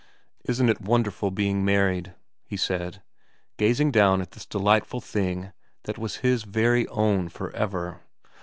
[0.49, 3.03] 'Isn't it wonderful being married,' he said,
[3.59, 5.51] gazing down at this delightful thing
[5.83, 8.01] that was his very own for ever.